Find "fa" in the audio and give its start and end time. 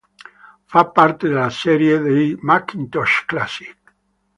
0.65-0.83